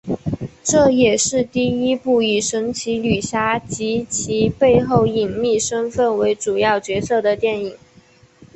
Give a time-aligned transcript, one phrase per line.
[0.63, 7.77] 这也是第一部以神奇女侠及其背后隐秘身份为主要角色的电影。